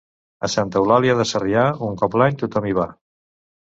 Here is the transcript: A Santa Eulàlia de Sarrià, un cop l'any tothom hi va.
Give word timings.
A 0.47 0.47
Santa 0.53 0.79
Eulàlia 0.81 1.17
de 1.21 1.27
Sarrià, 1.33 1.69
un 1.91 2.03
cop 2.03 2.19
l'any 2.23 2.43
tothom 2.45 2.71
hi 2.73 2.79
va. 2.83 2.93